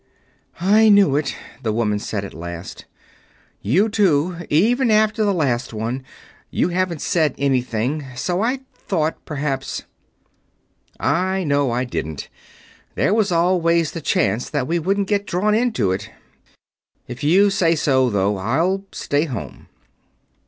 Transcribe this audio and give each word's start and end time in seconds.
"I 0.59 0.89
knew 0.89 1.15
it," 1.15 1.35
the 1.61 1.71
woman 1.71 1.99
said 1.99 2.25
at 2.25 2.33
length. 2.33 2.85
"You, 3.61 3.87
too 3.87 4.35
even 4.49 4.89
after 4.89 5.23
the 5.23 5.31
last 5.31 5.75
one.... 5.75 6.03
You 6.49 6.69
haven't 6.69 7.03
said 7.03 7.35
anything, 7.37 8.07
so 8.15 8.41
I 8.41 8.61
thought, 8.75 9.23
perhaps...." 9.25 9.83
"I 10.99 11.43
know 11.43 11.69
I 11.69 11.83
didn't. 11.83 12.29
There 12.95 13.13
was 13.13 13.31
always 13.31 13.91
the 13.91 14.01
chance 14.01 14.49
that 14.49 14.65
we 14.65 14.79
wouldn't 14.79 15.07
get 15.07 15.27
drawn 15.27 15.53
into 15.53 15.91
it. 15.91 16.09
If 17.07 17.23
you 17.23 17.51
say 17.51 17.75
so, 17.75 18.09
though, 18.09 18.37
I'll 18.37 18.83
stay 18.91 19.25
home." 19.25 19.67